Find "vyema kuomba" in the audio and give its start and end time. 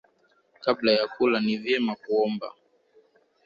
1.57-2.47